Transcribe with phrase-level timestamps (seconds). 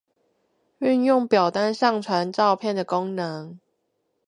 [0.79, 3.59] 運用表單上傳照片的功能